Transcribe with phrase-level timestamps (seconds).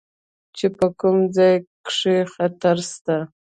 [0.57, 1.53] چې په کوم ځاى
[1.85, 3.17] کښې خطره سته.